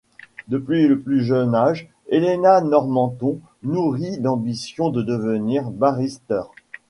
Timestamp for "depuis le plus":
0.47-1.23